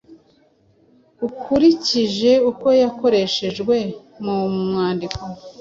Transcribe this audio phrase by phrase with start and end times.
[1.27, 3.75] ukurikije uko yakoreshejwe
[4.23, 5.21] mu mwandiko: